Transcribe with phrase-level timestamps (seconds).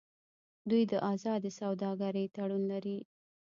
[0.69, 2.97] دوی د ازادې سوداګرۍ تړون لري.